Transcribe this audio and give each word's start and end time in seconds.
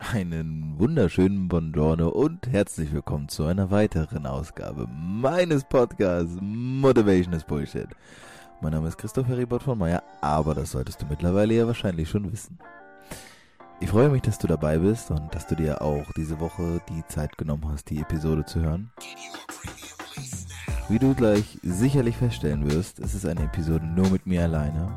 Einen 0.00 0.76
wunderschönen 0.76 1.46
Buongiorno 1.46 2.08
und 2.08 2.48
herzlich 2.48 2.92
willkommen 2.92 3.28
zu 3.28 3.44
einer 3.44 3.70
weiteren 3.70 4.26
Ausgabe 4.26 4.88
meines 4.88 5.62
Podcasts 5.62 6.36
Motivation 6.40 7.32
is 7.32 7.44
Bullshit. 7.44 7.86
Mein 8.60 8.72
Name 8.72 8.88
ist 8.88 8.98
Christopher 8.98 9.38
Ribot 9.38 9.62
von 9.62 9.78
Meyer, 9.78 10.02
aber 10.20 10.56
das 10.56 10.72
solltest 10.72 11.00
du 11.00 11.06
mittlerweile 11.06 11.54
ja 11.54 11.68
wahrscheinlich 11.68 12.10
schon 12.10 12.32
wissen. 12.32 12.58
Ich 13.80 13.90
freue 13.90 14.08
mich, 14.08 14.22
dass 14.22 14.38
du 14.38 14.48
dabei 14.48 14.78
bist 14.78 15.12
und 15.12 15.32
dass 15.32 15.46
du 15.46 15.54
dir 15.54 15.80
auch 15.80 16.10
diese 16.16 16.40
Woche 16.40 16.80
die 16.88 17.06
Zeit 17.06 17.38
genommen 17.38 17.68
hast, 17.68 17.88
die 17.88 18.00
Episode 18.00 18.44
zu 18.44 18.62
hören. 18.62 18.90
Wie 20.88 20.98
du 20.98 21.14
gleich 21.14 21.58
sicherlich 21.62 22.16
feststellen 22.16 22.68
wirst, 22.68 22.98
ist 22.98 23.14
es 23.14 23.24
eine 23.24 23.44
Episode 23.44 23.86
nur 23.86 24.10
mit 24.10 24.26
mir 24.26 24.42
alleine. 24.42 24.90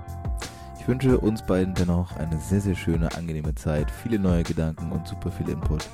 Ich 0.88 0.90
wünsche 0.90 1.20
uns 1.20 1.46
beiden 1.46 1.74
dennoch 1.74 2.16
eine 2.16 2.40
sehr, 2.40 2.62
sehr 2.62 2.74
schöne, 2.74 3.14
angenehme 3.14 3.54
Zeit, 3.54 3.92
viele 3.92 4.18
neue 4.18 4.44
Gedanken 4.44 4.94
und 4.94 5.06
super 5.06 5.30
viel 5.30 5.50
Input. 5.50 5.86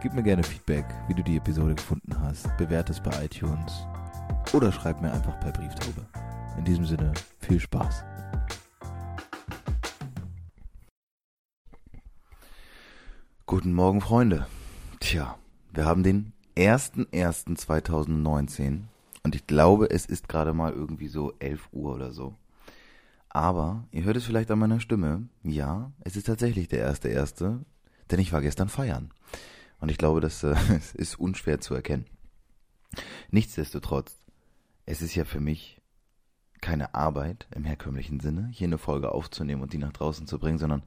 Gib 0.00 0.14
mir 0.14 0.22
gerne 0.22 0.42
Feedback, 0.42 0.86
wie 1.06 1.12
du 1.12 1.22
die 1.22 1.36
Episode 1.36 1.74
gefunden 1.74 2.18
hast, 2.18 2.48
bewerte 2.56 2.92
es 2.92 3.00
bei 3.02 3.10
iTunes 3.22 3.86
oder 4.54 4.72
schreib 4.72 5.02
mir 5.02 5.12
einfach 5.12 5.38
per 5.40 5.52
Brieftaube. 5.52 6.06
In 6.56 6.64
diesem 6.64 6.86
Sinne, 6.86 7.12
viel 7.40 7.60
Spaß. 7.60 8.04
Guten 13.44 13.74
Morgen, 13.74 14.00
Freunde. 14.00 14.46
Tja, 14.98 15.36
wir 15.74 15.84
haben 15.84 16.02
den 16.02 16.32
1.1.2019 16.56 18.84
und 19.24 19.34
ich 19.34 19.46
glaube, 19.46 19.90
es 19.90 20.06
ist 20.06 20.26
gerade 20.26 20.54
mal 20.54 20.72
irgendwie 20.72 21.08
so 21.08 21.34
11 21.38 21.68
Uhr 21.72 21.94
oder 21.94 22.12
so. 22.12 22.34
Aber 23.36 23.86
ihr 23.90 24.04
hört 24.04 24.16
es 24.16 24.24
vielleicht 24.24 24.50
an 24.50 24.58
meiner 24.58 24.80
Stimme. 24.80 25.28
Ja, 25.42 25.92
es 26.00 26.16
ist 26.16 26.26
tatsächlich 26.26 26.68
der 26.68 26.78
erste 26.78 27.08
erste, 27.08 27.66
denn 28.10 28.18
ich 28.18 28.32
war 28.32 28.40
gestern 28.40 28.70
feiern. 28.70 29.12
Und 29.78 29.90
ich 29.90 29.98
glaube, 29.98 30.22
das 30.22 30.42
äh, 30.42 30.54
ist 30.94 31.20
unschwer 31.20 31.60
zu 31.60 31.74
erkennen. 31.74 32.06
Nichtsdestotrotz, 33.30 34.16
es 34.86 35.02
ist 35.02 35.14
ja 35.14 35.26
für 35.26 35.40
mich 35.40 35.82
keine 36.62 36.94
Arbeit 36.94 37.46
im 37.54 37.64
herkömmlichen 37.64 38.20
Sinne, 38.20 38.48
hier 38.54 38.68
eine 38.68 38.78
Folge 38.78 39.12
aufzunehmen 39.12 39.60
und 39.60 39.74
die 39.74 39.78
nach 39.78 39.92
draußen 39.92 40.26
zu 40.26 40.38
bringen, 40.38 40.56
sondern 40.56 40.82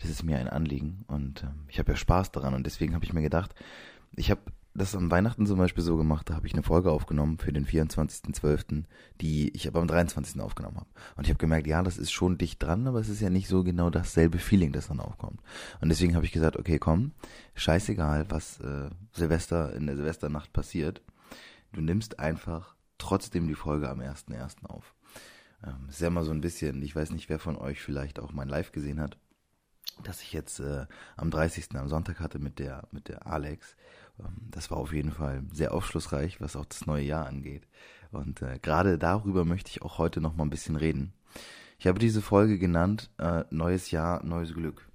das 0.00 0.10
ist 0.10 0.24
mir 0.24 0.40
ein 0.40 0.48
Anliegen 0.48 1.04
und 1.06 1.44
äh, 1.44 1.50
ich 1.68 1.78
habe 1.78 1.92
ja 1.92 1.96
Spaß 1.96 2.32
daran 2.32 2.54
und 2.54 2.66
deswegen 2.66 2.96
habe 2.96 3.04
ich 3.04 3.12
mir 3.12 3.22
gedacht, 3.22 3.54
ich 4.16 4.32
habe 4.32 4.40
das 4.76 4.94
am 4.94 5.10
Weihnachten 5.10 5.46
zum 5.46 5.58
Beispiel 5.58 5.82
so 5.82 5.96
gemacht, 5.96 6.28
da 6.28 6.34
habe 6.34 6.46
ich 6.46 6.52
eine 6.52 6.62
Folge 6.62 6.90
aufgenommen 6.90 7.38
für 7.38 7.52
den 7.52 7.66
24.12., 7.66 8.84
die 9.20 9.54
ich 9.54 9.66
aber 9.66 9.80
am 9.80 9.88
23. 9.88 10.40
aufgenommen 10.40 10.76
habe. 10.76 10.88
Und 11.16 11.24
ich 11.24 11.30
habe 11.30 11.38
gemerkt, 11.38 11.66
ja, 11.66 11.82
das 11.82 11.98
ist 11.98 12.12
schon 12.12 12.38
dicht 12.38 12.62
dran, 12.62 12.86
aber 12.86 13.00
es 13.00 13.08
ist 13.08 13.20
ja 13.20 13.30
nicht 13.30 13.48
so 13.48 13.64
genau 13.64 13.90
dasselbe 13.90 14.38
Feeling, 14.38 14.72
das 14.72 14.88
dann 14.88 15.00
aufkommt. 15.00 15.40
Und 15.80 15.88
deswegen 15.88 16.14
habe 16.14 16.26
ich 16.26 16.32
gesagt, 16.32 16.56
okay, 16.56 16.78
komm, 16.78 17.12
scheißegal, 17.54 18.30
was 18.30 18.60
äh, 18.60 18.90
Silvester 19.12 19.72
in 19.74 19.86
der 19.86 19.96
Silvesternacht 19.96 20.52
passiert, 20.52 21.02
du 21.72 21.80
nimmst 21.80 22.18
einfach 22.18 22.76
trotzdem 22.98 23.46
die 23.46 23.54
Folge 23.54 23.88
am 23.88 24.00
1.1. 24.00 24.64
auf. 24.66 24.94
Ähm, 25.64 25.88
ist 25.88 26.00
ja 26.00 26.10
mal 26.10 26.24
so 26.24 26.32
ein 26.32 26.40
bisschen, 26.40 26.82
ich 26.82 26.94
weiß 26.94 27.10
nicht, 27.10 27.28
wer 27.28 27.38
von 27.38 27.56
euch 27.56 27.80
vielleicht 27.80 28.20
auch 28.20 28.32
mein 28.32 28.48
Live 28.48 28.72
gesehen 28.72 29.00
hat, 29.00 29.16
dass 30.02 30.22
ich 30.22 30.32
jetzt 30.32 30.60
äh, 30.60 30.86
am 31.16 31.30
30. 31.30 31.74
am 31.76 31.88
Sonntag 31.88 32.20
hatte 32.20 32.38
mit 32.38 32.58
der, 32.58 32.86
mit 32.90 33.08
der 33.08 33.26
Alex 33.26 33.76
das 34.50 34.70
war 34.70 34.78
auf 34.78 34.92
jeden 34.92 35.12
Fall 35.12 35.42
sehr 35.52 35.74
aufschlussreich, 35.74 36.40
was 36.40 36.56
auch 36.56 36.64
das 36.64 36.86
neue 36.86 37.04
Jahr 37.04 37.26
angeht. 37.26 37.66
Und 38.12 38.42
äh, 38.42 38.58
gerade 38.60 38.98
darüber 38.98 39.44
möchte 39.44 39.70
ich 39.70 39.82
auch 39.82 39.98
heute 39.98 40.20
noch 40.20 40.34
mal 40.34 40.44
ein 40.44 40.50
bisschen 40.50 40.76
reden. 40.76 41.12
Ich 41.78 41.86
habe 41.86 41.98
diese 41.98 42.22
Folge 42.22 42.58
genannt 42.58 43.10
äh, 43.18 43.44
Neues 43.50 43.90
Jahr, 43.90 44.24
neues 44.24 44.54
Glück. 44.54 44.88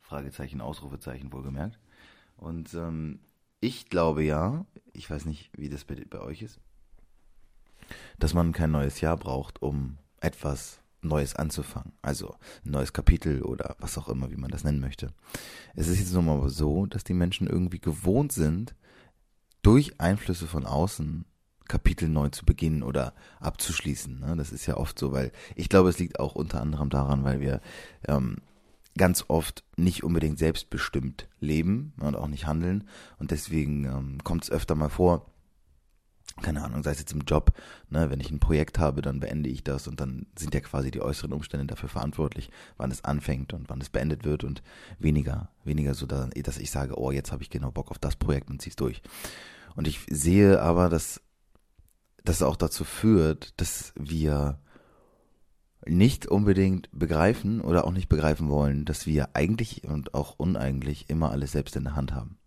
Fragezeichen, 0.00 0.60
Ausrufezeichen 0.60 1.32
wohlgemerkt. 1.32 1.78
Und 2.36 2.74
ähm, 2.74 3.20
ich 3.60 3.88
glaube 3.88 4.22
ja, 4.22 4.66
ich 4.92 5.08
weiß 5.08 5.24
nicht, 5.24 5.50
wie 5.56 5.70
das 5.70 5.84
bei, 5.84 5.94
bei 6.08 6.20
euch 6.20 6.42
ist, 6.42 6.60
dass 8.18 8.34
man 8.34 8.52
kein 8.52 8.72
neues 8.72 9.00
Jahr 9.00 9.16
braucht, 9.16 9.62
um 9.62 9.96
etwas 10.20 10.81
Neues 11.02 11.34
anzufangen. 11.34 11.92
Also 12.02 12.36
ein 12.64 12.70
neues 12.70 12.92
Kapitel 12.92 13.42
oder 13.42 13.76
was 13.78 13.98
auch 13.98 14.08
immer, 14.08 14.30
wie 14.30 14.36
man 14.36 14.50
das 14.50 14.64
nennen 14.64 14.80
möchte. 14.80 15.12
Es 15.74 15.88
ist 15.88 15.98
jetzt 15.98 16.12
nun 16.14 16.26
mal 16.26 16.48
so, 16.48 16.86
dass 16.86 17.04
die 17.04 17.14
Menschen 17.14 17.46
irgendwie 17.46 17.80
gewohnt 17.80 18.32
sind, 18.32 18.74
durch 19.62 20.00
Einflüsse 20.00 20.46
von 20.46 20.66
außen 20.66 21.24
Kapitel 21.68 22.08
neu 22.08 22.28
zu 22.28 22.44
beginnen 22.44 22.82
oder 22.82 23.14
abzuschließen. 23.40 24.20
Ne? 24.20 24.36
Das 24.36 24.52
ist 24.52 24.66
ja 24.66 24.76
oft 24.76 24.98
so, 24.98 25.12
weil 25.12 25.32
ich 25.56 25.68
glaube, 25.68 25.88
es 25.88 25.98
liegt 25.98 26.20
auch 26.20 26.34
unter 26.34 26.60
anderem 26.60 26.90
daran, 26.90 27.24
weil 27.24 27.40
wir 27.40 27.60
ähm, 28.06 28.38
ganz 28.96 29.24
oft 29.28 29.64
nicht 29.76 30.04
unbedingt 30.04 30.38
selbstbestimmt 30.38 31.28
leben 31.40 31.94
und 32.00 32.16
auch 32.16 32.28
nicht 32.28 32.46
handeln. 32.46 32.88
Und 33.18 33.30
deswegen 33.30 33.84
ähm, 33.84 34.18
kommt 34.24 34.44
es 34.44 34.50
öfter 34.50 34.74
mal 34.74 34.90
vor, 34.90 35.31
keine 36.40 36.64
Ahnung, 36.64 36.82
sei 36.82 36.92
es 36.92 36.98
jetzt 36.98 37.12
im 37.12 37.22
Job, 37.22 37.52
ne, 37.90 38.10
wenn 38.10 38.20
ich 38.20 38.30
ein 38.30 38.40
Projekt 38.40 38.78
habe, 38.78 39.02
dann 39.02 39.20
beende 39.20 39.48
ich 39.48 39.64
das 39.64 39.86
und 39.86 40.00
dann 40.00 40.26
sind 40.38 40.54
ja 40.54 40.60
quasi 40.60 40.90
die 40.90 41.02
äußeren 41.02 41.32
Umstände 41.32 41.66
dafür 41.66 41.88
verantwortlich, 41.88 42.50
wann 42.76 42.90
es 42.90 43.04
anfängt 43.04 43.52
und 43.52 43.68
wann 43.68 43.80
es 43.80 43.90
beendet 43.90 44.24
wird 44.24 44.44
und 44.44 44.62
weniger, 44.98 45.50
weniger 45.64 45.94
so, 45.94 46.06
dass 46.06 46.58
ich 46.58 46.70
sage, 46.70 46.98
oh, 46.98 47.10
jetzt 47.10 47.32
habe 47.32 47.42
ich 47.42 47.50
genau 47.50 47.70
Bock 47.70 47.90
auf 47.90 47.98
das 47.98 48.16
Projekt 48.16 48.50
und 48.50 48.62
zieh's 48.62 48.76
durch. 48.76 49.02
Und 49.74 49.88
ich 49.88 50.00
sehe 50.10 50.60
aber, 50.60 50.88
dass 50.88 51.20
das 52.24 52.42
auch 52.42 52.56
dazu 52.56 52.84
führt, 52.84 53.60
dass 53.60 53.92
wir 53.96 54.58
nicht 55.84 56.26
unbedingt 56.26 56.88
begreifen 56.92 57.60
oder 57.60 57.84
auch 57.84 57.90
nicht 57.90 58.08
begreifen 58.08 58.48
wollen, 58.48 58.84
dass 58.84 59.06
wir 59.06 59.34
eigentlich 59.34 59.84
und 59.84 60.14
auch 60.14 60.38
uneigentlich 60.38 61.10
immer 61.10 61.30
alles 61.30 61.52
selbst 61.52 61.74
in 61.74 61.84
der 61.84 61.96
Hand 61.96 62.14
haben. 62.14 62.38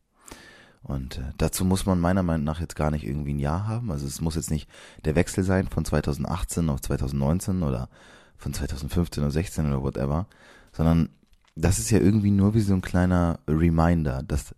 Und 0.86 1.18
äh, 1.18 1.24
dazu 1.38 1.66
muss 1.66 1.88
man 1.88 2.00
meiner 2.00 2.22
Meinung 2.22 2.46
nach 2.46 2.60
jetzt 2.60 2.76
gar 2.76 2.92
nicht 2.92 3.06
irgendwie 3.06 3.34
ein 3.34 3.40
Jahr 3.40 3.68
haben. 3.68 3.92
Also 3.92 4.06
es 4.06 4.22
muss 4.22 4.36
jetzt 4.36 4.52
nicht 4.52 4.70
der 5.04 5.16
Wechsel 5.16 5.44
sein 5.44 5.68
von 5.68 5.84
2018 5.84 6.70
auf 6.70 6.82
2019 6.82 7.64
oder 7.64 7.90
von 8.38 8.54
2015 8.54 9.24
oder 9.24 9.32
16 9.32 9.68
oder 9.68 9.82
whatever, 9.82 10.28
sondern 10.72 11.10
das 11.56 11.80
ist 11.80 11.90
ja 11.90 12.00
irgendwie 12.00 12.32
nur 12.32 12.54
wie 12.54 12.62
so 12.62 12.74
ein 12.74 12.82
kleiner 12.82 13.40
Reminder, 13.48 14.22
dass 14.22 14.54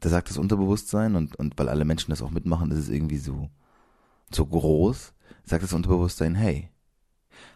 da 0.00 0.10
sagt 0.10 0.28
das 0.28 0.38
Unterbewusstsein 0.38 1.14
und, 1.14 1.36
und 1.36 1.56
weil 1.56 1.68
alle 1.68 1.84
Menschen 1.84 2.10
das 2.10 2.20
auch 2.20 2.30
mitmachen, 2.30 2.70
ist 2.70 2.78
es 2.78 2.88
irgendwie 2.88 3.18
so, 3.18 3.48
so 4.30 4.44
groß, 4.44 5.14
sagt 5.44 5.62
das 5.62 5.72
Unterbewusstsein, 5.72 6.34
hey, 6.34 6.68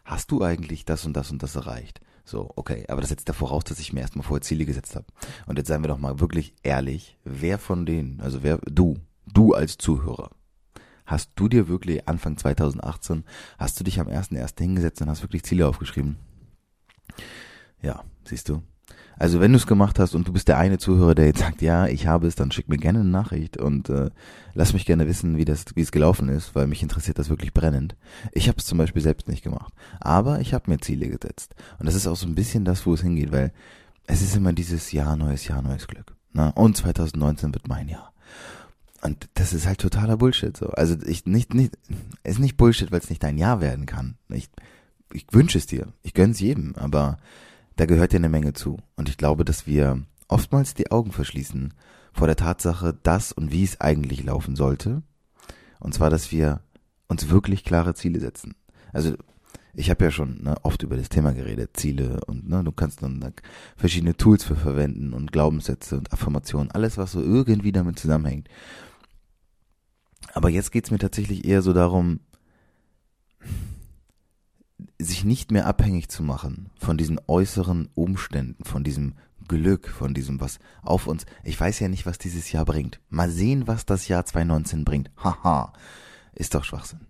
hast 0.05 0.31
du 0.31 0.43
eigentlich 0.43 0.85
das 0.85 1.05
und 1.05 1.15
das 1.15 1.31
und 1.31 1.43
das 1.43 1.57
erreicht? 1.57 2.01
So, 2.29 2.53
okay, 2.57 2.85
aber 2.89 3.01
das 3.01 3.09
setzt 3.09 3.27
ja 3.27 3.33
voraus, 3.33 3.65
dass 3.65 3.79
ich 3.79 3.95
mir 3.95 4.03
erstmal 4.03 4.23
vorher 4.23 4.43
Ziele 4.43 4.67
gesetzt 4.67 4.95
habe. 4.95 5.07
Und 5.47 5.57
jetzt 5.57 5.69
seien 5.69 5.83
wir 5.83 5.89
doch 5.89 5.97
mal 5.97 6.21
wirklich 6.21 6.53
ehrlich, 6.63 7.17
wer 7.25 7.59
von 7.59 7.87
denen, 7.87 8.21
also 8.21 8.43
wer, 8.43 8.59
du, 8.67 8.99
du 9.33 9.55
als 9.55 9.79
Zuhörer, 9.79 10.31
hast 11.07 11.31
du 11.37 11.49
dir 11.49 11.69
wirklich 11.69 12.07
Anfang 12.07 12.37
2018, 12.37 13.25
hast 13.59 13.81
du 13.81 13.85
dich 13.85 13.99
am 13.99 14.09
1.1. 14.09 14.59
hingesetzt 14.59 15.01
und 15.01 15.09
hast 15.09 15.23
wirklich 15.23 15.43
Ziele 15.43 15.67
aufgeschrieben? 15.67 16.17
Ja, 17.81 18.05
siehst 18.27 18.51
du, 18.51 18.63
also 19.19 19.41
wenn 19.41 19.53
du 19.53 19.59
es 19.59 19.67
gemacht 19.67 19.99
hast 19.99 20.15
und 20.15 20.29
du 20.29 20.33
bist 20.33 20.47
der 20.49 20.59
eine 20.59 20.79
Zuhörer, 20.79 21.15
der 21.15 21.27
jetzt 21.27 21.41
sagt, 21.41 21.61
ja, 21.61 21.87
ich 21.87 22.07
habe 22.07 22.27
es, 22.27 22.37
dann 22.37 22.53
schick 22.53 22.69
mir 22.69 22.77
gerne 22.77 23.01
eine 23.01 23.09
Nachricht 23.09 23.57
und 23.57 23.89
äh, 23.91 24.11
lass 24.55 24.73
mich 24.73 24.87
gerne 24.87 25.09
wissen, 25.09 25.37
wie 25.37 25.45
das, 25.45 25.65
wie 25.75 25.81
es 25.81 25.91
gelaufen 25.91 26.29
ist, 26.29 26.55
weil 26.55 26.69
mich 26.69 26.83
interessiert 26.83 27.19
das 27.19 27.29
wirklich 27.29 27.53
brennend. 27.53 27.97
Ich 28.33 28.49
habe 28.49 28.59
es 28.59 28.67
zum 28.67 28.79
Beispiel 28.79 29.03
selbst 29.03 29.29
nicht 29.29 29.43
gemacht, 29.43 29.73
aber 29.99 30.41
ich 30.41 30.55
habe 30.55 30.71
mir 30.71 30.79
Ziele 30.79 31.09
gesetzt 31.09 31.55
und 31.79 31.87
das 31.87 31.97
ist 31.97 32.07
auch 32.07 32.17
so 32.17 32.27
ein 32.27 32.37
bisschen 32.37 32.65
das, 32.65 32.87
wo 32.87 32.95
es 32.95 33.03
hingeht, 33.03 33.33
weil 33.33 33.53
es 34.07 34.23
ist 34.23 34.37
immer 34.37 34.53
dieses 34.53 34.93
Jahr, 34.93 35.17
neues 35.17 35.49
Jahr, 35.49 35.63
neues 35.63 35.89
Glück. 35.89 36.15
Ne? 36.33 36.53
Und 36.55 36.77
2019 36.77 37.53
wird 37.55 37.69
mein 37.69 37.89
Jahr. 37.89 38.13
Und 39.03 39.29
das 39.35 39.53
ist 39.53 39.67
halt 39.67 39.81
totaler 39.81 40.17
Bullshit. 40.17 40.57
So. 40.57 40.69
Also 40.71 40.97
ich 41.07 41.27
nicht, 41.27 41.55
nicht, 41.55 41.77
ist 42.25 42.39
nicht 42.39 42.57
Bullshit, 42.57 42.91
weil 42.91 43.01
es 43.01 43.11
nicht 43.11 43.23
dein 43.23 43.39
Jahr 43.39 43.61
werden 43.61 43.87
kann. 43.87 44.17
Ich, 44.29 44.49
ich 45.13 45.27
wünsche 45.31 45.59
es 45.59 45.67
dir. 45.67 45.89
Ich 46.03 46.15
gönn's 46.15 46.41
jedem, 46.41 46.75
aber 46.77 47.19
da 47.79 47.87
gehört 47.87 48.13
ja 48.13 48.19
eine 48.19 48.29
Menge 48.29 48.53
zu. 48.55 48.79
Und 48.97 49.09
ich 49.09 49.17
glaube, 49.17 49.45
dass 49.45 49.67
wir 49.67 50.03
oftmals 50.27 50.75
die 50.75 50.91
Augen 50.91 51.13
verschließen 51.13 51.75
vor 52.13 52.27
der 52.27 52.37
Tatsache, 52.37 52.99
dass 53.05 53.33
und 53.33 53.53
wie 53.53 53.63
es 53.63 53.81
eigentlich 53.81 54.25
laufen 54.25 54.57
sollte. 54.57 55.03
Und 55.79 55.95
zwar, 55.95 56.11
dass 56.11 56.33
wir 56.33 56.61
uns 57.07 57.31
wirklich 57.31 57.65
klare 57.65 57.95
Ziele 57.95 58.19
setzen. 58.19 58.57
Also 58.93 59.15
ich 59.75 59.91
habe 59.91 60.05
ja 60.05 60.11
schon 60.11 60.43
ne, 60.43 60.57
oft 60.65 60.83
über 60.83 60.97
das 60.97 61.09
Thema 61.09 61.33
geredet, 61.33 61.77
Ziele 61.77 62.21
und 62.27 62.49
ne, 62.49 62.65
du 62.65 62.73
kannst 62.73 63.01
dann 63.01 63.21
ne, 63.21 63.33
verschiedene 63.77 64.17
Tools 64.17 64.43
für 64.43 64.57
verwenden 64.57 65.13
und 65.13 65.31
Glaubenssätze 65.31 65.99
und 65.99 66.13
Affirmationen, 66.13 66.73
alles, 66.73 66.99
was 66.99 67.13
so 67.13 67.23
irgendwie 67.23 67.71
damit 67.71 67.97
zusammenhängt. 67.97 68.49
Aber 70.35 70.49
jetzt 70.49 70.73
geht's 70.73 70.91
mir 70.91 70.99
tatsächlich 70.99 71.45
eher 71.45 71.63
so 71.63 71.73
darum, 71.73 72.19
sich 75.01 75.25
nicht 75.25 75.53
mehr 75.53 75.67
abhängig 75.67 76.09
zu 76.09 76.23
machen 76.23 76.71
von 76.79 76.97
diesen 76.97 77.21
äußeren 77.27 77.89
Umständen, 77.95 78.65
von 78.65 78.85
diesem 78.85 79.15
Glück, 79.47 79.89
von 79.89 80.13
diesem, 80.13 80.41
was 80.41 80.59
auf 80.83 81.07
uns. 81.07 81.25
Ich 81.45 81.59
weiß 81.59 81.79
ja 81.81 81.89
nicht, 81.89 82.07
was 82.07 82.19
dieses 82.19 82.53
Jahr 82.53 82.65
bringt. 82.65 83.01
Mal 83.09 83.31
sehen, 83.31 83.67
was 83.67 83.87
das 83.87 84.09
Jahr 84.09 84.25
2019 84.25 84.85
bringt. 84.85 85.11
Haha, 85.17 85.73
ist 86.35 86.55
doch 86.55 86.65
Schwachsinn. 86.65 87.01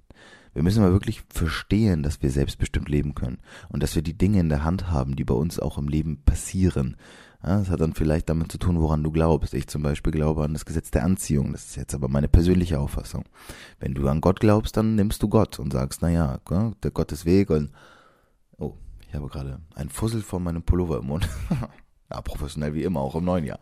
Wir 0.54 0.62
müssen 0.62 0.82
mal 0.82 0.92
wirklich 0.92 1.22
verstehen, 1.28 2.02
dass 2.02 2.22
wir 2.22 2.30
selbstbestimmt 2.30 2.88
leben 2.88 3.14
können 3.14 3.38
und 3.68 3.82
dass 3.82 3.94
wir 3.94 4.02
die 4.02 4.16
Dinge 4.16 4.40
in 4.40 4.48
der 4.48 4.64
Hand 4.64 4.90
haben, 4.90 5.16
die 5.16 5.24
bei 5.24 5.34
uns 5.34 5.58
auch 5.58 5.78
im 5.78 5.88
Leben 5.88 6.22
passieren. 6.24 6.96
Ja, 7.42 7.58
das 7.58 7.70
hat 7.70 7.80
dann 7.80 7.94
vielleicht 7.94 8.28
damit 8.28 8.50
zu 8.50 8.58
tun, 8.58 8.80
woran 8.80 9.04
du 9.04 9.12
glaubst. 9.12 9.54
Ich 9.54 9.68
zum 9.68 9.82
Beispiel 9.82 10.12
glaube 10.12 10.42
an 10.42 10.54
das 10.54 10.64
Gesetz 10.64 10.90
der 10.90 11.04
Anziehung. 11.04 11.52
Das 11.52 11.66
ist 11.66 11.76
jetzt 11.76 11.94
aber 11.94 12.08
meine 12.08 12.28
persönliche 12.28 12.80
Auffassung. 12.80 13.24
Wenn 13.78 13.94
du 13.94 14.08
an 14.08 14.20
Gott 14.20 14.40
glaubst, 14.40 14.76
dann 14.76 14.96
nimmst 14.96 15.22
du 15.22 15.28
Gott 15.28 15.58
und 15.60 15.72
sagst, 15.72 16.02
naja, 16.02 16.40
der 16.82 16.90
Gott 16.90 17.12
ist 17.12 17.24
Weg 17.24 17.50
und 17.50 17.70
oh, 18.56 18.74
ich 19.06 19.14
habe 19.14 19.28
gerade 19.28 19.60
einen 19.76 19.88
Fussel 19.88 20.20
von 20.22 20.42
meinem 20.42 20.62
Pullover 20.62 20.98
im 20.98 21.06
Mund. 21.06 21.28
ja, 22.10 22.20
professionell 22.22 22.74
wie 22.74 22.82
immer, 22.82 23.00
auch 23.00 23.14
im 23.14 23.24
neuen 23.24 23.44
Jahr. 23.44 23.60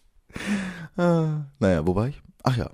ah, 0.96 1.46
naja, 1.58 1.86
wo 1.86 1.94
war 1.94 2.08
ich? 2.08 2.20
Ach 2.42 2.56
ja, 2.58 2.70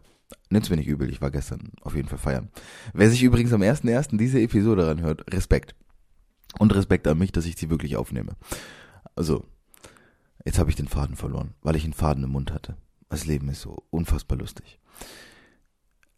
nimm's 0.50 0.68
mir 0.68 0.76
nicht 0.76 0.88
übel, 0.88 1.10
ich 1.10 1.20
war 1.20 1.30
gestern 1.30 1.70
auf 1.82 1.94
jeden 1.94 2.08
Fall 2.08 2.18
feiern. 2.18 2.50
Wer 2.92 3.08
sich 3.08 3.22
übrigens 3.22 3.52
am 3.52 3.62
1.1. 3.62 4.16
diese 4.16 4.40
Episode 4.40 4.90
anhört, 4.90 5.32
Respekt. 5.32 5.76
Und 6.58 6.74
Respekt 6.74 7.06
an 7.06 7.18
mich, 7.18 7.30
dass 7.30 7.46
ich 7.46 7.56
sie 7.56 7.70
wirklich 7.70 7.96
aufnehme. 7.96 8.32
Also, 9.14 9.44
jetzt 10.48 10.58
habe 10.58 10.70
ich 10.70 10.76
den 10.76 10.88
Faden 10.88 11.14
verloren, 11.14 11.52
weil 11.60 11.76
ich 11.76 11.84
einen 11.84 11.92
Faden 11.92 12.24
im 12.24 12.30
Mund 12.30 12.52
hatte. 12.52 12.78
Das 13.10 13.26
Leben 13.26 13.50
ist 13.50 13.60
so 13.60 13.82
unfassbar 13.90 14.38
lustig. 14.38 14.80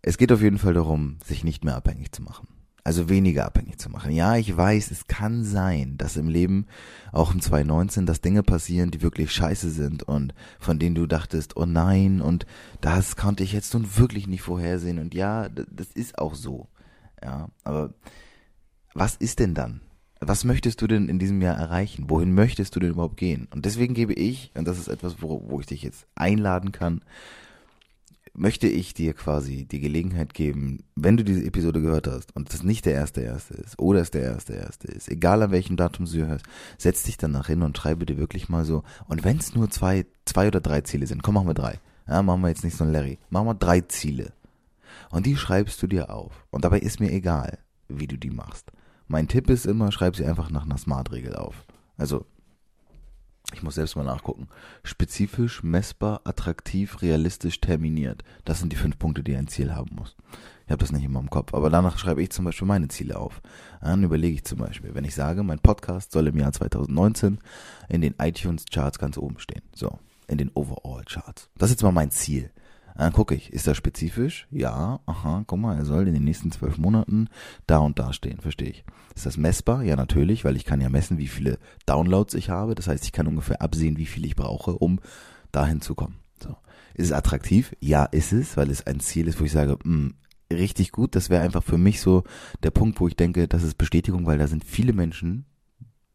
Es 0.02 0.18
geht 0.18 0.30
auf 0.30 0.40
jeden 0.40 0.58
Fall 0.58 0.72
darum, 0.72 1.18
sich 1.24 1.42
nicht 1.42 1.64
mehr 1.64 1.74
abhängig 1.74 2.12
zu 2.12 2.22
machen. 2.22 2.46
Also 2.84 3.08
weniger 3.08 3.44
abhängig 3.44 3.78
zu 3.80 3.90
machen. 3.90 4.12
Ja, 4.12 4.36
ich 4.36 4.56
weiß, 4.56 4.92
es 4.92 5.08
kann 5.08 5.42
sein, 5.42 5.98
dass 5.98 6.16
im 6.16 6.28
Leben 6.28 6.66
auch 7.10 7.34
im 7.34 7.40
2019, 7.40 8.06
dass 8.06 8.20
Dinge 8.20 8.44
passieren, 8.44 8.92
die 8.92 9.02
wirklich 9.02 9.32
scheiße 9.32 9.68
sind 9.68 10.04
und 10.04 10.32
von 10.60 10.78
denen 10.78 10.94
du 10.94 11.08
dachtest, 11.08 11.56
oh 11.56 11.66
nein, 11.66 12.20
und 12.20 12.46
das 12.80 13.16
konnte 13.16 13.42
ich 13.42 13.52
jetzt 13.52 13.74
nun 13.74 13.96
wirklich 13.96 14.28
nicht 14.28 14.42
vorhersehen. 14.42 15.00
Und 15.00 15.12
ja, 15.12 15.48
das 15.48 15.88
ist 15.92 16.18
auch 16.18 16.36
so. 16.36 16.68
Ja, 17.20 17.48
aber 17.64 17.94
was 18.94 19.16
ist 19.16 19.40
denn 19.40 19.54
dann? 19.54 19.80
Was 20.20 20.44
möchtest 20.44 20.82
du 20.82 20.86
denn 20.86 21.08
in 21.08 21.18
diesem 21.18 21.40
Jahr 21.40 21.56
erreichen? 21.56 22.04
Wohin 22.08 22.34
möchtest 22.34 22.76
du 22.76 22.80
denn 22.80 22.90
überhaupt 22.90 23.16
gehen? 23.16 23.48
Und 23.54 23.64
deswegen 23.64 23.94
gebe 23.94 24.12
ich, 24.12 24.52
und 24.54 24.68
das 24.68 24.78
ist 24.78 24.88
etwas, 24.88 25.22
wo, 25.22 25.42
wo 25.48 25.60
ich 25.60 25.66
dich 25.66 25.82
jetzt 25.82 26.06
einladen 26.14 26.72
kann, 26.72 27.02
möchte 28.34 28.68
ich 28.68 28.94
dir 28.94 29.14
quasi 29.14 29.64
die 29.64 29.80
Gelegenheit 29.80 30.34
geben, 30.34 30.84
wenn 30.94 31.16
du 31.16 31.24
diese 31.24 31.44
Episode 31.44 31.80
gehört 31.80 32.06
hast 32.06 32.34
und 32.36 32.52
es 32.52 32.62
nicht 32.62 32.86
der 32.86 32.94
erste 32.94 33.22
erste 33.22 33.54
ist 33.54 33.78
oder 33.78 34.00
es 34.00 34.10
der 34.10 34.22
erste 34.22 34.52
erste 34.52 34.88
ist, 34.88 35.08
egal 35.08 35.42
an 35.42 35.50
welchem 35.50 35.76
Datum 35.76 36.06
du 36.06 36.26
hörst, 36.26 36.46
setz 36.78 37.02
dich 37.02 37.16
danach 37.16 37.48
hin 37.48 37.62
und 37.62 37.76
schreibe 37.76 38.06
dir 38.06 38.18
wirklich 38.18 38.48
mal 38.48 38.64
so. 38.64 38.84
Und 39.08 39.24
wenn 39.24 39.38
es 39.38 39.54
nur 39.54 39.70
zwei, 39.70 40.06
zwei 40.26 40.48
oder 40.48 40.60
drei 40.60 40.82
Ziele 40.82 41.06
sind, 41.06 41.22
komm, 41.22 41.34
machen 41.34 41.48
wir 41.48 41.54
drei. 41.54 41.80
Ja, 42.06 42.22
machen 42.22 42.42
wir 42.42 42.48
jetzt 42.48 42.64
nicht 42.64 42.76
so 42.76 42.84
ein 42.84 42.92
Larry. 42.92 43.18
Machen 43.30 43.46
wir 43.46 43.54
drei 43.54 43.80
Ziele. 43.82 44.32
Und 45.10 45.26
die 45.26 45.36
schreibst 45.36 45.82
du 45.82 45.86
dir 45.86 46.10
auf. 46.10 46.44
Und 46.50 46.64
dabei 46.64 46.80
ist 46.80 47.00
mir 47.00 47.10
egal, 47.10 47.58
wie 47.88 48.06
du 48.06 48.16
die 48.16 48.30
machst. 48.30 48.70
Mein 49.10 49.26
Tipp 49.26 49.50
ist 49.50 49.66
immer, 49.66 49.90
schreib 49.90 50.14
sie 50.14 50.24
einfach 50.24 50.50
nach 50.50 50.62
einer 50.62 50.78
Smart-Regel 50.78 51.34
auf. 51.34 51.64
Also, 51.96 52.26
ich 53.52 53.60
muss 53.60 53.74
selbst 53.74 53.96
mal 53.96 54.04
nachgucken. 54.04 54.46
Spezifisch, 54.84 55.64
messbar, 55.64 56.20
attraktiv, 56.22 57.02
realistisch, 57.02 57.60
terminiert. 57.60 58.22
Das 58.44 58.60
sind 58.60 58.72
die 58.72 58.76
fünf 58.76 59.00
Punkte, 59.00 59.24
die 59.24 59.34
ein 59.34 59.48
Ziel 59.48 59.74
haben 59.74 59.96
muss. 59.96 60.14
Ich 60.64 60.70
habe 60.70 60.78
das 60.78 60.92
nicht 60.92 61.02
immer 61.02 61.18
im 61.18 61.28
Kopf. 61.28 61.54
Aber 61.54 61.70
danach 61.70 61.98
schreibe 61.98 62.22
ich 62.22 62.30
zum 62.30 62.44
Beispiel 62.44 62.68
meine 62.68 62.86
Ziele 62.86 63.18
auf. 63.18 63.42
Dann 63.80 64.04
überlege 64.04 64.36
ich 64.36 64.44
zum 64.44 64.60
Beispiel, 64.60 64.94
wenn 64.94 65.04
ich 65.04 65.16
sage, 65.16 65.42
mein 65.42 65.58
Podcast 65.58 66.12
soll 66.12 66.28
im 66.28 66.38
Jahr 66.38 66.52
2019 66.52 67.40
in 67.88 68.02
den 68.02 68.14
iTunes-Charts 68.16 69.00
ganz 69.00 69.18
oben 69.18 69.40
stehen. 69.40 69.62
So, 69.74 69.98
in 70.28 70.38
den 70.38 70.52
Overall-Charts. 70.54 71.50
Das 71.58 71.70
ist 71.70 71.78
jetzt 71.78 71.82
mal 71.82 71.90
mein 71.90 72.12
Ziel. 72.12 72.52
Dann 72.96 73.12
gucke 73.12 73.34
ich, 73.34 73.52
ist 73.52 73.66
das 73.66 73.76
spezifisch? 73.76 74.46
Ja, 74.50 75.00
aha, 75.06 75.44
guck 75.46 75.58
mal, 75.58 75.76
er 75.76 75.84
soll 75.84 76.06
in 76.06 76.14
den 76.14 76.24
nächsten 76.24 76.52
zwölf 76.52 76.78
Monaten 76.78 77.28
da 77.66 77.78
und 77.78 77.98
da 77.98 78.12
stehen, 78.12 78.40
verstehe 78.40 78.70
ich. 78.70 78.84
Ist 79.14 79.26
das 79.26 79.36
messbar? 79.36 79.82
Ja, 79.82 79.96
natürlich, 79.96 80.44
weil 80.44 80.56
ich 80.56 80.64
kann 80.64 80.80
ja 80.80 80.88
messen, 80.88 81.18
wie 81.18 81.28
viele 81.28 81.58
Downloads 81.86 82.34
ich 82.34 82.50
habe. 82.50 82.74
Das 82.74 82.88
heißt, 82.88 83.04
ich 83.04 83.12
kann 83.12 83.26
ungefähr 83.26 83.62
absehen, 83.62 83.96
wie 83.96 84.06
viel 84.06 84.24
ich 84.24 84.36
brauche, 84.36 84.72
um 84.72 85.00
dahin 85.52 85.80
zu 85.80 85.94
kommen. 85.94 86.16
So. 86.42 86.56
Ist 86.94 87.06
es 87.06 87.12
attraktiv? 87.12 87.74
Ja, 87.80 88.04
ist 88.04 88.32
es, 88.32 88.56
weil 88.56 88.70
es 88.70 88.86
ein 88.86 89.00
Ziel 89.00 89.28
ist, 89.28 89.40
wo 89.40 89.44
ich 89.44 89.52
sage, 89.52 89.78
mh, 89.82 89.84
hm, 89.84 90.14
richtig 90.52 90.92
gut. 90.92 91.14
Das 91.14 91.30
wäre 91.30 91.42
einfach 91.42 91.62
für 91.62 91.78
mich 91.78 92.00
so 92.00 92.24
der 92.62 92.70
Punkt, 92.70 93.00
wo 93.00 93.08
ich 93.08 93.16
denke, 93.16 93.48
das 93.48 93.62
ist 93.62 93.78
Bestätigung, 93.78 94.26
weil 94.26 94.38
da 94.38 94.46
sind 94.46 94.64
viele 94.64 94.92
Menschen, 94.92 95.46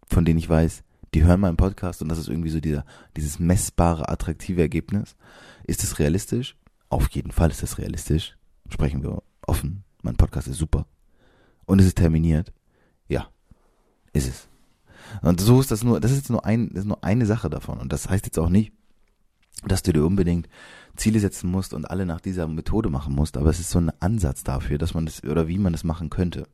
von 0.08 0.26
denen 0.26 0.40
ich 0.40 0.50
weiß, 0.50 0.84
die 1.14 1.24
hören 1.24 1.40
meinen 1.40 1.58
Podcast 1.58 2.02
und 2.02 2.10
das 2.10 2.20
ist 2.20 2.28
irgendwie 2.28 2.50
so 2.50 2.60
dieser, 2.60 2.86
dieses 3.16 3.40
messbare, 3.40 4.10
attraktive 4.10 4.62
Ergebnis. 4.62 5.16
Ist 5.66 5.84
es 5.84 6.00
realistisch? 6.00 6.58
Auf 6.96 7.10
jeden 7.10 7.34
Fall 7.34 7.52
ist 7.52 7.62
es 7.62 7.78
realistisch. 7.78 8.38
Sprechen 8.70 9.04
wir 9.04 9.22
offen. 9.46 9.84
Mein 10.02 10.16
Podcast 10.16 10.48
ist 10.48 10.60
super. 10.60 10.88
Und 11.66 11.82
es 11.82 11.88
ist 11.88 11.98
terminiert. 11.98 12.54
Ja, 13.10 13.28
ist 14.14 14.30
es. 14.30 14.48
Und 15.22 15.42
so 15.42 15.60
ist 15.60 15.72
das 15.72 15.84
nur, 15.84 16.00
das 16.00 16.12
ist 16.12 16.20
jetzt 16.20 16.30
nur 16.30 16.46
ein, 16.46 16.70
das 16.70 16.84
ist 16.84 16.88
nur 16.88 17.04
eine 17.04 17.26
Sache 17.26 17.50
davon. 17.50 17.80
Und 17.80 17.92
das 17.92 18.08
heißt 18.10 18.28
jetzt 18.28 18.40
auch 18.40 18.48
nicht, 18.48 18.72
dass 19.68 19.84
du 19.84 19.92
dir 19.92 20.06
unbedingt 20.06 20.48
Ziele 20.96 21.20
setzen 21.20 21.52
musst 21.52 21.74
und 21.74 21.84
alle 21.84 22.06
nach 22.06 22.22
dieser 22.22 22.48
Methode 22.48 22.90
machen 22.90 23.14
musst, 23.14 23.36
aber 23.36 23.50
es 23.50 23.60
ist 23.60 23.72
so 23.72 23.80
ein 23.80 23.92
Ansatz 24.00 24.46
dafür, 24.46 24.78
dass 24.78 24.94
man 24.94 25.06
das 25.06 25.22
oder 25.22 25.50
wie 25.50 25.58
man 25.58 25.74
das 25.74 25.84
machen 25.84 26.10
könnte. 26.10 26.48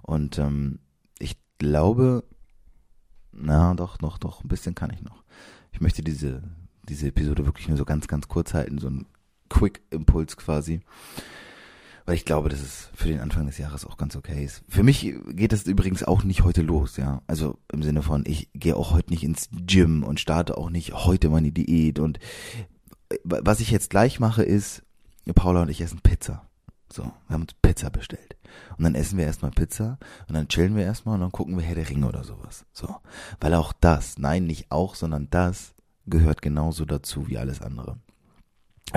Und 0.00 0.38
ähm, 0.38 0.78
ich 1.18 1.36
glaube, 1.58 2.24
na 3.30 3.74
doch, 3.74 4.00
noch, 4.00 4.16
doch, 4.16 4.42
ein 4.42 4.48
bisschen 4.48 4.74
kann 4.74 4.90
ich 4.90 5.02
noch. 5.02 5.22
Ich 5.70 5.82
möchte 5.82 6.02
diese, 6.02 6.42
diese 6.88 7.08
Episode 7.08 7.44
wirklich 7.44 7.68
nur 7.68 7.76
so 7.76 7.84
ganz, 7.84 8.08
ganz 8.08 8.26
kurz 8.26 8.54
halten, 8.54 8.78
so 8.78 8.88
ein 8.88 9.04
Quick-Impuls 9.48 10.36
quasi. 10.36 10.80
Weil 12.04 12.14
ich 12.14 12.24
glaube, 12.24 12.48
dass 12.48 12.60
es 12.60 12.88
für 12.94 13.08
den 13.08 13.18
Anfang 13.18 13.46
des 13.46 13.58
Jahres 13.58 13.84
auch 13.84 13.96
ganz 13.96 14.14
okay 14.14 14.44
ist. 14.44 14.62
Für 14.68 14.84
mich 14.84 15.12
geht 15.28 15.52
das 15.52 15.66
übrigens 15.66 16.04
auch 16.04 16.22
nicht 16.22 16.44
heute 16.44 16.62
los, 16.62 16.96
ja. 16.96 17.20
Also 17.26 17.58
im 17.72 17.82
Sinne 17.82 18.02
von, 18.02 18.22
ich 18.26 18.48
gehe 18.54 18.76
auch 18.76 18.92
heute 18.92 19.10
nicht 19.10 19.24
ins 19.24 19.48
Gym 19.52 20.04
und 20.04 20.20
starte 20.20 20.56
auch 20.56 20.70
nicht 20.70 20.94
heute 20.94 21.30
meine 21.30 21.50
Diät. 21.50 21.98
Und 21.98 22.20
äh, 23.08 23.16
was 23.24 23.58
ich 23.58 23.72
jetzt 23.72 23.90
gleich 23.90 24.20
mache, 24.20 24.44
ist, 24.44 24.82
Paula 25.34 25.62
und 25.62 25.68
ich 25.68 25.80
essen 25.80 26.00
Pizza. 26.00 26.46
So, 26.92 27.02
wir 27.02 27.34
haben 27.34 27.42
uns 27.42 27.54
Pizza 27.54 27.90
bestellt. 27.90 28.36
Und 28.78 28.84
dann 28.84 28.94
essen 28.94 29.18
wir 29.18 29.24
erstmal 29.24 29.50
Pizza 29.50 29.98
und 30.28 30.34
dann 30.34 30.48
chillen 30.48 30.76
wir 30.76 30.84
erstmal 30.84 31.16
und 31.16 31.22
dann 31.22 31.32
gucken 31.32 31.56
wir 31.56 31.64
Herr 31.64 31.74
der 31.74 31.88
Ringe 31.88 32.06
oder 32.06 32.22
sowas. 32.22 32.64
So. 32.72 32.94
Weil 33.40 33.54
auch 33.54 33.72
das, 33.72 34.18
nein, 34.18 34.46
nicht 34.46 34.70
auch, 34.70 34.94
sondern 34.94 35.28
das 35.30 35.74
gehört 36.06 36.40
genauso 36.40 36.84
dazu 36.84 37.26
wie 37.26 37.38
alles 37.38 37.60
andere. 37.60 37.98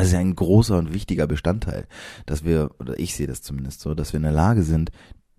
Ja 0.06 0.20
ein 0.20 0.36
großer 0.36 0.78
und 0.78 0.94
wichtiger 0.94 1.28
Bestandteil, 1.28 1.88
dass 2.26 2.44
wir, 2.44 2.72
oder 2.80 3.00
ich 3.00 3.16
sehe 3.16 3.28
das 3.28 3.42
zumindest 3.42 3.82
so, 3.82 3.94
dass 3.94 4.14
wir 4.14 4.18
in 4.18 4.24
der 4.24 4.32
Lage 4.32 4.64
sind, 4.64 4.92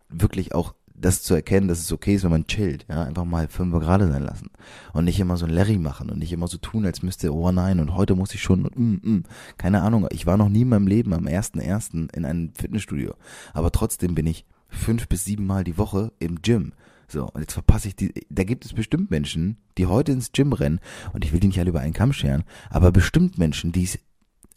wirklich 0.09 0.55
auch 0.55 0.75
das 1.01 1.23
zu 1.23 1.35
erkennen, 1.35 1.69
dass 1.69 1.81
es 1.81 1.93
okay 1.93 2.15
ist, 2.15 2.25
wenn 2.25 2.31
man 2.31 2.47
chillt, 2.47 2.85
ja, 2.89 3.03
einfach 3.05 3.25
mal 3.25 3.49
fünf 3.49 3.73
gerade 3.79 4.09
sein 4.09 4.23
lassen 4.23 4.51
und 4.93 5.05
nicht 5.05 5.19
immer 5.19 5.37
so 5.37 5.47
ein 5.47 5.51
Larry 5.51 5.79
machen 5.79 6.11
und 6.11 6.19
nicht 6.19 6.33
immer 6.33 6.47
so 6.47 6.59
tun, 6.59 6.85
als 6.85 7.03
müsste, 7.03 7.33
oh 7.33 7.51
nein, 7.53 7.81
und 7.81 7.95
heute 7.95 8.15
muss 8.15 8.35
ich 8.35 8.43
schon, 8.43 8.63
mm, 8.63 9.01
mm. 9.03 9.25
keine 9.57 9.83
Ahnung, 9.83 10.07
ich 10.11 10.27
war 10.27 10.37
noch 10.37 10.49
nie 10.49 10.63
in 10.63 10.69
meinem 10.69 10.87
Leben 10.87 11.13
am 11.13 11.27
ersten 11.27 11.59
ersten 11.59 12.09
in 12.15 12.25
einem 12.25 12.53
Fitnessstudio, 12.55 13.15
aber 13.55 13.73
trotzdem 13.73 14.15
bin 14.15 14.27
ich 14.27 14.45
fünf 14.69 15.09
bis 15.09 15.25
sieben 15.25 15.47
Mal 15.47 15.65
die 15.65 15.79
Woche 15.79 16.13
im 16.19 16.43
Gym. 16.43 16.73
So, 17.09 17.27
und 17.27 17.41
jetzt 17.41 17.55
verpasse 17.55 17.89
ich 17.89 17.97
die, 17.97 18.13
da 18.29 18.45
gibt 18.45 18.65
es 18.65 18.73
bestimmt 18.73 19.11
Menschen, 19.11 19.57
die 19.79 19.87
heute 19.87 20.13
ins 20.13 20.31
Gym 20.31 20.53
rennen, 20.53 20.81
und 21.13 21.25
ich 21.25 21.33
will 21.33 21.41
die 21.41 21.49
nicht 21.49 21.59
alle 21.59 21.71
über 21.71 21.81
einen 21.81 21.93
Kamm 21.93 22.13
scheren, 22.13 22.45
aber 22.69 22.93
bestimmt 22.93 23.37
Menschen, 23.37 23.73
die 23.73 23.85
es 23.85 23.99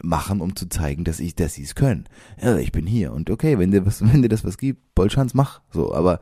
machen, 0.02 0.42
um 0.42 0.56
zu 0.56 0.68
zeigen, 0.68 1.04
dass 1.04 1.20
ich, 1.20 1.36
dass 1.36 1.54
sie 1.54 1.64
es 1.64 1.76
können. 1.76 2.08
Ja, 2.42 2.58
ich 2.58 2.72
bin 2.72 2.86
hier 2.86 3.14
und 3.14 3.30
okay, 3.30 3.60
wenn 3.60 3.72
dir 3.72 3.86
was, 3.86 4.02
wenn 4.14 4.22
dir 4.22 4.30
das 4.30 4.44
was 4.44 4.58
gibt, 4.58 4.96
Bolschans, 4.96 5.34
mach 5.34 5.62
so. 5.72 5.94
Aber 5.94 6.20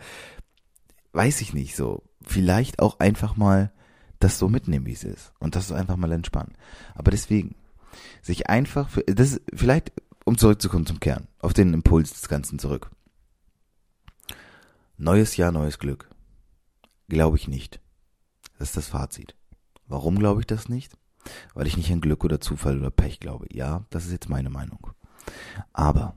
weiß 1.14 1.42
ich 1.42 1.54
nicht 1.54 1.76
so. 1.76 2.04
Vielleicht 2.24 2.80
auch 2.80 3.00
einfach 3.00 3.36
mal 3.36 3.72
das 4.20 4.38
so 4.38 4.48
mitnehmen, 4.48 4.86
wie 4.86 4.94
es 4.94 5.04
ist 5.04 5.34
und 5.40 5.56
das 5.56 5.72
einfach 5.72 5.98
mal 5.98 6.12
entspannen. 6.12 6.56
Aber 6.94 7.12
deswegen 7.12 7.56
sich 8.22 8.50
einfach, 8.50 8.90
für, 8.90 9.04
das 9.04 9.34
ist 9.34 9.42
vielleicht, 9.54 9.92
um 10.26 10.38
zurückzukommen 10.38 10.86
zum 10.86 11.00
Kern, 11.00 11.28
auf 11.40 11.54
den 11.54 11.74
Impuls 11.74 12.14
des 12.14 12.30
Ganzen 12.30 12.60
zurück. 12.60 12.92
Neues 14.98 15.36
Jahr, 15.38 15.52
neues 15.52 15.80
Glück. 15.80 16.10
Glaube 17.10 17.38
ich 17.38 17.48
nicht. 17.48 17.82
Das 18.60 18.70
ist 18.70 18.78
das 18.78 18.88
Fazit. 18.88 19.36
Warum 19.88 20.20
glaube 20.20 20.42
ich 20.42 20.48
das 20.48 20.70
nicht? 20.70 20.96
Weil 21.54 21.68
ich 21.68 21.78
nicht 21.78 21.92
an 21.92 22.02
Glück 22.02 22.24
oder 22.24 22.40
Zufall 22.40 22.80
oder 22.80 22.92
Pech 22.92 23.20
glaube. 23.20 23.48
Ja, 23.52 23.86
das 23.90 24.06
ist 24.06 24.12
jetzt 24.12 24.30
meine 24.30 24.50
Meinung. 24.50 24.92
Aber 25.74 26.16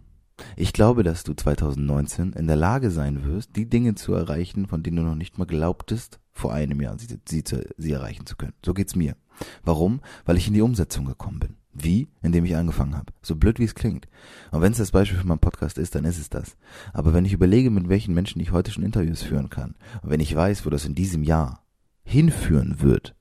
ich 0.57 0.73
glaube, 0.73 1.03
dass 1.03 1.25
du 1.25 1.35
2019 1.35 2.33
in 2.33 2.47
der 2.47 2.57
Lage 2.57 2.91
sein 2.91 3.25
wirst, 3.25 3.57
die 3.57 3.69
Dinge 3.69 3.95
zu 3.95 4.15
erreichen, 4.15 4.67
von 4.67 4.83
denen 4.83 4.97
du 4.97 5.03
noch 5.03 5.15
nicht 5.15 5.39
mal 5.39 5.45
glaubtest, 5.45 6.19
vor 6.33 6.53
einem 6.53 6.81
Jahr 6.81 6.99
sie, 6.99 7.19
sie, 7.29 7.45
sie 7.77 7.93
erreichen 7.93 8.27
zu 8.27 8.37
können. 8.37 8.55
So 8.65 8.75
geht's 8.75 8.97
mir. 8.97 9.17
Warum? 9.63 10.01
Weil 10.25 10.37
ich 10.37 10.49
in 10.49 10.55
die 10.55 10.63
Umsetzung 10.63 11.05
gekommen 11.05 11.39
bin. 11.39 11.57
Wie? 11.73 12.09
Indem 12.23 12.45
ich 12.45 12.57
angefangen 12.57 12.97
habe. 12.97 13.13
So 13.23 13.37
blöd 13.37 13.59
wie 13.59 13.65
es 13.65 13.75
klingt. 13.75 14.07
Und 14.53 14.61
wenn 14.61 14.73
es 14.73 14.79
das 14.79 14.93
Beispiel 14.93 15.19
für 15.19 15.27
meinen 15.27 15.39
Podcast 15.41 15.79
ist, 15.79 15.95
dann 15.95 16.05
ist 16.05 16.19
es 16.19 16.31
das. 16.31 16.57
Aber 16.93 17.13
wenn 17.13 17.25
ich 17.25 17.33
überlege, 17.33 17.71
mit 17.71 17.89
welchen 17.89 18.15
Menschen 18.15 18.41
ich 18.41 18.53
heute 18.53 18.71
schon 18.71 18.85
Interviews 18.85 19.23
führen 19.23 19.51
kann, 19.51 19.75
und 20.03 20.11
wenn 20.11 20.21
ich 20.21 20.35
weiß, 20.35 20.67
wo 20.67 20.71
das 20.71 20.85
in 20.85 20.95
diesem 20.95 21.25
Jahr 21.25 21.65
hinführen 22.05 22.81
wird, 22.81 23.17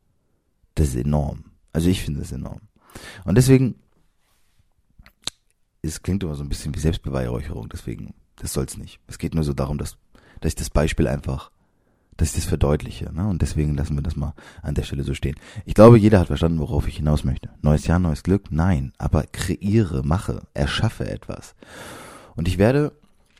das 0.75 0.89
ist 0.89 0.95
enorm. 0.95 1.45
Also 1.73 1.89
ich 1.89 2.03
finde 2.03 2.21
es 2.21 2.31
enorm. 2.31 2.61
Und 3.25 3.35
deswegen, 3.35 3.75
es 5.81 6.01
klingt 6.01 6.23
immer 6.23 6.35
so 6.35 6.43
ein 6.43 6.49
bisschen 6.49 6.73
wie 6.75 6.79
Selbstbeweihräucherung, 6.79 7.67
deswegen, 7.69 8.13
das 8.37 8.53
soll's 8.53 8.77
nicht. 8.77 8.99
Es 9.07 9.17
geht 9.17 9.35
nur 9.35 9.43
so 9.43 9.53
darum, 9.53 9.77
dass, 9.77 9.97
dass 10.39 10.51
ich 10.51 10.55
das 10.55 10.69
Beispiel 10.69 11.07
einfach, 11.07 11.51
dass 12.15 12.29
ich 12.29 12.35
das 12.35 12.45
verdeutliche. 12.45 13.11
Ne? 13.11 13.27
Und 13.27 13.41
deswegen 13.41 13.75
lassen 13.75 13.95
wir 13.95 14.03
das 14.03 14.15
mal 14.15 14.35
an 14.61 14.75
der 14.75 14.83
Stelle 14.83 15.03
so 15.03 15.13
stehen. 15.13 15.35
Ich 15.65 15.73
glaube, 15.73 15.97
jeder 15.97 16.19
hat 16.19 16.27
verstanden, 16.27 16.59
worauf 16.59 16.87
ich 16.87 16.97
hinaus 16.97 17.23
möchte. 17.23 17.49
Neues 17.61 17.87
Jahr, 17.87 17.99
neues 17.99 18.23
Glück? 18.23 18.51
Nein. 18.51 18.93
Aber 18.99 19.23
kreiere, 19.23 20.03
mache, 20.03 20.43
erschaffe 20.53 21.09
etwas. 21.09 21.55
Und 22.35 22.47
ich 22.47 22.57
werde 22.59 22.93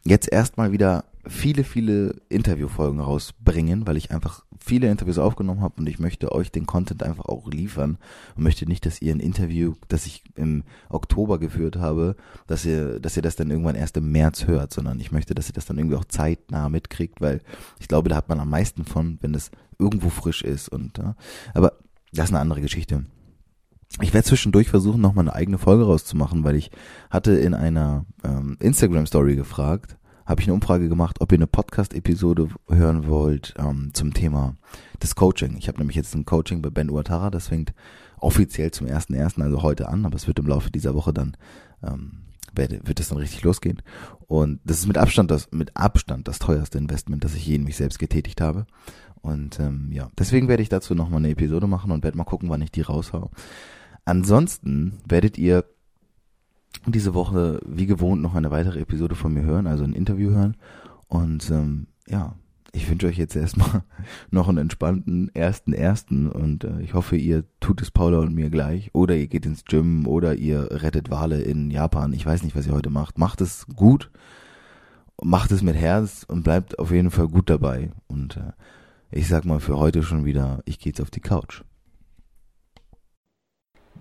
jetzt 0.03 0.31
erstmal 0.31 0.71
wieder 0.71 1.05
viele, 1.25 1.63
viele 1.63 2.15
Interviewfolgen 2.29 2.99
rausbringen, 2.99 3.87
weil 3.87 3.95
ich 3.95 4.11
einfach 4.11 4.43
viele 4.59 4.89
Interviews 4.89 5.17
aufgenommen 5.17 5.61
habe 5.61 5.75
und 5.77 5.87
ich 5.87 5.99
möchte 5.99 6.31
euch 6.31 6.51
den 6.51 6.65
Content 6.65 7.03
einfach 7.03 7.25
auch 7.25 7.49
liefern 7.49 7.97
und 8.35 8.43
möchte 8.43 8.65
nicht, 8.65 8.85
dass 8.85 9.01
ihr 9.01 9.13
ein 9.13 9.19
Interview, 9.19 9.75
das 9.87 10.05
ich 10.05 10.23
im 10.35 10.63
Oktober 10.89 11.39
geführt 11.39 11.77
habe, 11.77 12.15
dass 12.47 12.65
ihr, 12.65 12.99
dass 12.99 13.15
ihr 13.15 13.21
das 13.21 13.35
dann 13.35 13.51
irgendwann 13.51 13.75
erst 13.75 13.95
im 13.97 14.11
März 14.11 14.47
hört, 14.47 14.73
sondern 14.73 14.99
ich 14.99 15.11
möchte, 15.11 15.33
dass 15.33 15.49
ihr 15.49 15.53
das 15.53 15.65
dann 15.65 15.77
irgendwie 15.77 15.95
auch 15.95 16.05
zeitnah 16.05 16.67
mitkriegt, 16.69 17.21
weil 17.21 17.41
ich 17.79 17.87
glaube, 17.87 18.09
da 18.09 18.15
hat 18.17 18.29
man 18.29 18.39
am 18.39 18.49
meisten 18.49 18.83
von, 18.83 19.17
wenn 19.21 19.33
es 19.33 19.51
irgendwo 19.79 20.09
frisch 20.09 20.43
ist 20.43 20.69
und, 20.69 20.97
ja. 20.97 21.15
aber 21.53 21.73
das 22.11 22.25
ist 22.25 22.31
eine 22.31 22.39
andere 22.39 22.61
Geschichte. 22.61 23.05
Ich 24.01 24.13
werde 24.13 24.27
zwischendurch 24.27 24.69
versuchen, 24.69 25.01
nochmal 25.01 25.23
eine 25.23 25.35
eigene 25.35 25.59
Folge 25.59 25.83
rauszumachen, 25.83 26.43
weil 26.43 26.55
ich 26.55 26.71
hatte 27.11 27.33
in 27.33 27.53
einer 27.53 28.05
ähm, 28.23 28.57
Instagram-Story 28.59 29.35
gefragt, 29.35 29.97
habe 30.25 30.41
ich 30.41 30.47
eine 30.47 30.55
Umfrage 30.55 30.89
gemacht, 30.89 31.21
ob 31.21 31.31
ihr 31.31 31.37
eine 31.37 31.47
Podcast-Episode 31.47 32.47
hören 32.69 33.07
wollt 33.07 33.53
ähm, 33.57 33.91
zum 33.93 34.13
Thema 34.13 34.55
des 35.01 35.15
Coaching. 35.15 35.57
Ich 35.57 35.67
habe 35.67 35.77
nämlich 35.77 35.95
jetzt 35.95 36.15
ein 36.15 36.25
Coaching 36.25 36.61
bei 36.61 36.69
Ben 36.69 36.89
Uatara, 36.89 37.29
das 37.29 37.49
fängt 37.49 37.73
offiziell 38.17 38.71
zum 38.71 38.87
1.1., 38.87 39.41
also 39.41 39.61
heute 39.61 39.89
an, 39.89 40.05
aber 40.05 40.15
es 40.15 40.27
wird 40.27 40.39
im 40.39 40.47
Laufe 40.47 40.71
dieser 40.71 40.95
Woche 40.95 41.13
dann, 41.13 41.37
ähm, 41.83 42.23
wird, 42.55 42.87
wird 42.87 42.99
es 42.99 43.09
dann 43.09 43.17
richtig 43.19 43.43
losgehen. 43.43 43.81
Und 44.27 44.59
das 44.63 44.79
ist 44.79 44.87
mit 44.87 44.97
Abstand 44.97 45.29
das, 45.29 45.49
mit 45.51 45.75
Abstand 45.75 46.27
das 46.27 46.39
teuerste 46.39 46.77
Investment, 46.79 47.23
das 47.23 47.35
ich 47.35 47.45
je 47.45 47.55
in 47.55 47.63
mich 47.63 47.75
selbst 47.75 47.99
getätigt 47.99 48.41
habe. 48.41 48.65
Und 49.21 49.59
ähm, 49.59 49.89
ja, 49.91 50.09
deswegen 50.17 50.47
werde 50.47 50.63
ich 50.63 50.69
dazu 50.69 50.95
nochmal 50.95 51.19
eine 51.19 51.29
Episode 51.29 51.67
machen 51.67 51.91
und 51.91 52.03
werde 52.03 52.17
mal 52.17 52.23
gucken, 52.23 52.49
wann 52.49 52.61
ich 52.61 52.71
die 52.71 52.81
raushau. 52.81 53.29
Ansonsten 54.05 54.99
werdet 55.07 55.37
ihr 55.37 55.65
diese 56.85 57.13
Woche 57.13 57.61
wie 57.65 57.85
gewohnt 57.85 58.21
noch 58.21 58.35
eine 58.35 58.51
weitere 58.51 58.79
Episode 58.79 59.15
von 59.15 59.33
mir 59.33 59.43
hören, 59.43 59.67
also 59.67 59.83
ein 59.83 59.93
Interview 59.93 60.31
hören. 60.31 60.57
Und 61.07 61.49
ähm, 61.51 61.87
ja, 62.07 62.35
ich 62.75 62.89
wünsche 62.89 63.07
euch 63.07 63.17
jetzt 63.17 63.35
erstmal 63.35 63.83
noch 64.31 64.49
einen 64.49 64.57
entspannten 64.57 65.33
ersten 65.33 65.73
ersten 65.73 66.29
und 66.29 66.63
äh, 66.63 66.81
ich 66.81 66.93
hoffe, 66.93 67.15
ihr 67.15 67.45
tut 67.59 67.81
es 67.81 67.91
Paula 67.91 68.19
und 68.19 68.33
mir 68.33 68.49
gleich 68.49 68.89
oder 68.93 69.15
ihr 69.15 69.27
geht 69.27 69.45
ins 69.45 69.63
Gym 69.63 70.07
oder 70.07 70.35
ihr 70.35 70.69
rettet 70.71 71.09
Wale 71.09 71.41
in 71.41 71.71
Japan. 71.71 72.13
Ich 72.13 72.25
weiß 72.25 72.43
nicht, 72.43 72.55
was 72.55 72.67
ihr 72.67 72.73
heute 72.73 72.89
macht. 72.89 73.17
Macht 73.19 73.41
es 73.41 73.67
gut, 73.75 74.09
macht 75.21 75.51
es 75.51 75.61
mit 75.61 75.75
Herz 75.75 76.25
und 76.27 76.43
bleibt 76.43 76.79
auf 76.79 76.91
jeden 76.91 77.11
Fall 77.11 77.27
gut 77.27 77.49
dabei. 77.49 77.91
Und 78.07 78.37
äh, 78.37 78.51
ich 79.11 79.27
sag 79.27 79.45
mal 79.45 79.59
für 79.59 79.77
heute 79.77 80.01
schon 80.01 80.25
wieder, 80.25 80.63
ich 80.65 80.79
gehe 80.79 80.91
jetzt 80.91 81.01
auf 81.01 81.11
die 81.11 81.21
Couch. 81.21 81.63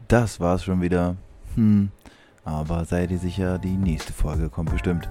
Das 0.08 0.40
war's 0.40 0.64
schon 0.64 0.80
wieder. 0.80 1.16
Hm. 1.54 1.90
Aber 2.44 2.84
seid 2.84 3.10
ihr 3.10 3.18
sicher, 3.18 3.58
die 3.58 3.76
nächste 3.76 4.12
Folge 4.12 4.48
kommt 4.48 4.70
bestimmt. 4.70 5.08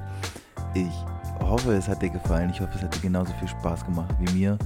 Ich 0.73 0.91
hoffe, 1.39 1.73
es 1.73 1.87
hat 1.87 2.01
dir 2.01 2.09
gefallen. 2.09 2.49
Ich 2.49 2.61
hoffe, 2.61 2.73
es 2.75 2.83
hat 2.83 2.95
dir 2.95 3.01
genauso 3.01 3.33
viel 3.33 3.47
Spaß 3.47 3.85
gemacht 3.85 4.15
wie 4.19 4.33
mir. 4.33 4.57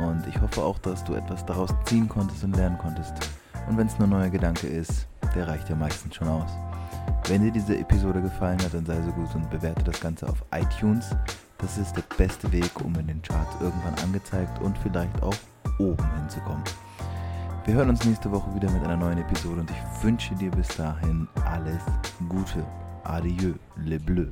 Und 0.00 0.26
ich 0.26 0.40
hoffe 0.40 0.62
auch, 0.62 0.78
dass 0.78 1.04
du 1.04 1.14
etwas 1.14 1.44
daraus 1.44 1.70
ziehen 1.84 2.08
konntest 2.08 2.44
und 2.44 2.56
lernen 2.56 2.78
konntest. 2.78 3.14
Und 3.68 3.76
wenn 3.76 3.86
es 3.86 3.98
nur 3.98 4.06
ein 4.06 4.10
neuer 4.10 4.30
Gedanke 4.30 4.66
ist, 4.66 5.06
der 5.34 5.48
reicht 5.48 5.68
ja 5.68 5.76
meistens 5.76 6.14
schon 6.14 6.28
aus. 6.28 6.50
Wenn 7.28 7.42
dir 7.42 7.52
diese 7.52 7.76
Episode 7.76 8.20
gefallen 8.20 8.60
hat, 8.62 8.74
dann 8.74 8.86
sei 8.86 9.00
so 9.02 9.12
gut 9.12 9.34
und 9.34 9.48
bewerte 9.50 9.84
das 9.84 10.00
Ganze 10.00 10.28
auf 10.28 10.44
iTunes. 10.52 11.10
Das 11.58 11.78
ist 11.78 11.96
der 11.96 12.02
beste 12.16 12.50
Weg, 12.50 12.70
um 12.84 12.94
in 12.96 13.06
den 13.06 13.22
Charts 13.22 13.56
irgendwann 13.60 13.94
angezeigt 14.04 14.60
und 14.62 14.76
vielleicht 14.78 15.22
auch 15.22 15.34
oben 15.78 16.04
hinzukommen. 16.18 16.62
Wir 17.64 17.74
hören 17.74 17.90
uns 17.90 18.04
nächste 18.04 18.32
Woche 18.32 18.52
wieder 18.56 18.68
mit 18.72 18.82
einer 18.82 18.96
neuen 18.96 19.18
Episode 19.18 19.60
und 19.60 19.70
ich 19.70 20.04
wünsche 20.04 20.34
dir 20.34 20.50
bis 20.50 20.66
dahin 20.76 21.28
alles 21.44 21.84
Gute. 22.28 22.66
Adieu, 23.04 23.54
le 23.76 24.00
bleu. 24.00 24.26